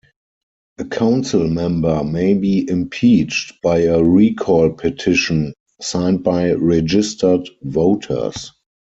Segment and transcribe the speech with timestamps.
[0.79, 8.51] A councilmember may be impeached by a recall petition signed by registered voters.